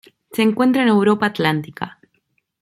Se 0.31 0.41
encuentra 0.41 0.81
en 0.81 0.87
Europa 0.87 1.27
Atlántica. 1.27 1.99